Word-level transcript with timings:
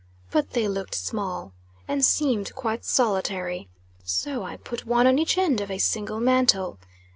But 0.31 0.53
they 0.53 0.67
looked 0.67 0.95
small, 0.95 1.53
and 1.87 2.03
seemed 2.03 2.55
quite 2.55 2.83
solitary. 2.83 3.69
So 4.03 4.41
I 4.41 4.57
put 4.57 4.87
one 4.87 5.05
on 5.05 5.19
each 5.19 5.37
end 5.37 5.61
of 5.61 5.69
a 5.69 5.77
single 5.77 6.19
mantle. 6.19 6.79